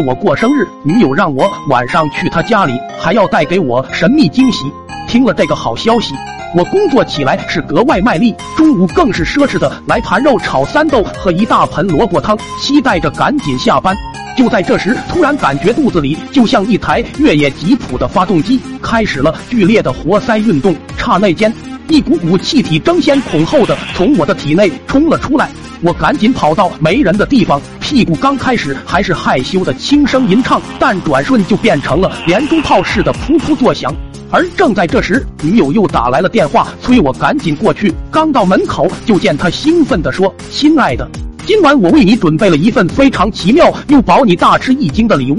[0.00, 4.64] 我过生日，女友让我晚上去她家里，还要带给我神秘惊喜。
[5.06, 6.14] 听了这个好消息，
[6.54, 13.96] 我工作起来是格外卖力，中午更是奢侈的来盘肉炒三豆和一大盆萝卜汤，期待着赶紧下班。
[14.36, 21.52] 就在这时，突然感觉肚子里就像一台越野吉普的发动机开始了剧烈的活塞运动，刹那间，
[21.88, 25.50] 一股股气体争先恐后的从我的体内冲了出来。
[25.80, 33.94] 我赶紧跑到没人的地方，屁股刚开始还是害羞的轻声吟唱，但转瞬就变成了连珠炮似的噗噗作响。
[34.30, 37.94] 而正在这时，女友又打来了电话，催我赶紧过去。
[38.10, 41.08] 刚到门口，就见她兴奋地说：“亲爱的，
[41.46, 45.38] 今晚我为你准备了一份非常奇妙又保你大吃一惊的礼物。”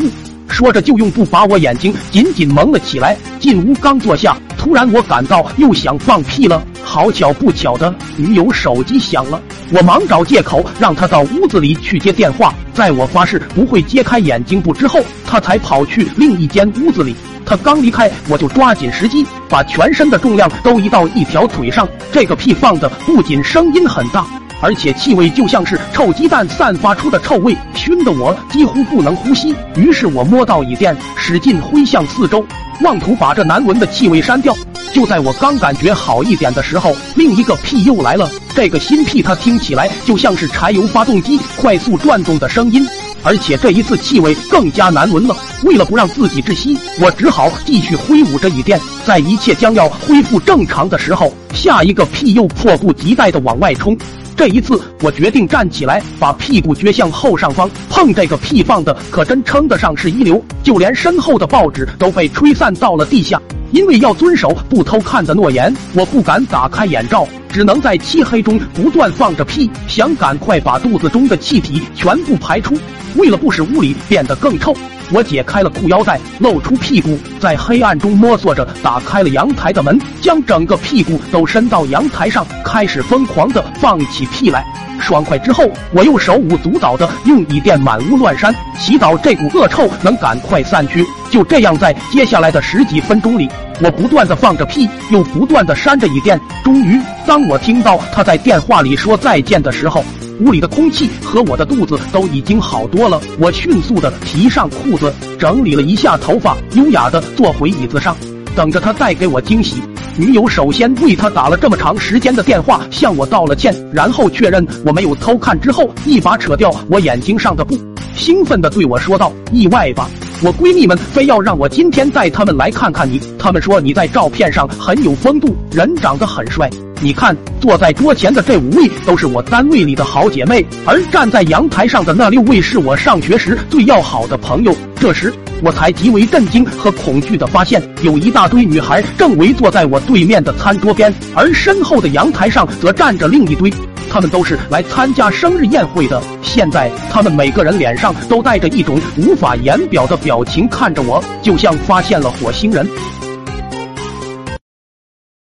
[0.50, 3.16] 说着就用布把我眼睛紧紧蒙了起来。
[3.40, 6.62] 进屋刚坐下，突然我感到又想放屁了。
[6.84, 9.42] 好巧不巧的，女友手机响了，
[9.72, 12.54] 我忙找借口让她到屋子里去接电话。
[12.74, 17.16] 在我发誓不会揭开眼睛布之后，她才跑去另一间屋子里。
[17.46, 21.88] 她刚离开，我就抓紧时机，把全身的重量都移到一条腿上。
[22.12, 24.26] 这个屁放的不仅声音很大，
[24.62, 29.56] 而且气味就像是臭鸡蛋散发出的臭味，熏得我几乎不能呼吸。
[29.76, 32.46] 于是我摸到椅垫，使劲挥向四周，
[32.82, 34.56] 妄图把这难闻的气味删掉。
[34.92, 38.30] 就在我刚感觉好一点的时候，另一个屁又来了。
[38.56, 42.86] 这个新屁，它听起来就像是柴油发动机快速转动的声音。
[43.22, 45.36] 而且这一次气味更加难闻了。
[45.64, 48.80] 为了不让自己窒息，我只好继续挥舞着椅垫。
[49.06, 53.96] 在一切将要恢复正常的时候，下一个屁又迫不及待地往外冲。
[54.40, 57.70] 这一次，我决定站起来，把屁股撅向后上方。
[57.90, 63.38] 碰这个屁放的可真称得上是一流，就连身后的报纸都被吹散到了地下。
[63.74, 72.78] 因为要遵守不偷看的诺言，我不敢打开眼罩，只能在漆黑中不断放着屁，想赶快把肚子中的气体全部排出。
[73.18, 74.74] 为了不使屋里变得更臭，
[75.12, 84.66] 我解开了裤腰带，露出屁股，在黑暗中摸索着打开了阳台的门，将整个屁股都伸到阳台上，开始疯狂的放起屁来。
[85.00, 91.06] 爽快之后，我又手舞足蹈的用椅垫满屋乱扇，祈祷这股恶臭能赶快散去。
[91.32, 93.50] 就这样，在接下来的十几分钟里，
[93.82, 96.40] 我不断的放着屁，又不断的扇着椅垫。
[96.64, 100.04] 终于，当我听到他在电话里说再见的时候，
[100.40, 103.20] 屋里的空气和我的肚子都已经好多了。
[103.40, 108.16] 我迅速的提上裤子，整理了一下头发，优雅的坐回椅子上，
[108.56, 109.82] 等着他带给我惊喜。
[110.18, 117.78] 女友首先为他打了这么长时间的电话，向我道了歉，然后确认我没有偷看之后，一把扯掉我眼睛上的布，
[118.16, 120.10] 兴奋地对我说道：“意外吧？
[120.42, 126.70] 我闺蜜们非要让我今天带她们来看看你，她们说你在照片上很有风度，人长得很帅。
[127.02, 135.34] 你看，坐在桌前的这五位都是我单位里的好姐妹，而站在阳台上的那六位是我上学时最要好的朋友。”这时。
[135.62, 143.70] 我才极为震惊和恐惧的发现，有一大堆女孩正围坐在我对面的餐桌边，而身后的阳台上则站着另一堆，
[144.10, 146.24] 她们都是来参加生日宴会的。
[146.42, 152.88] 现在，她们每个人脸上都带着一种无法言表的表情，看着我，就像发现了火星人。